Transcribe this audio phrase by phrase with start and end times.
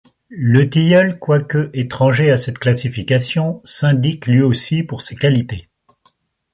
[0.33, 5.69] Le tilleul, quoique étranger à cette classification, s’indique lui aussi pour ses qualités.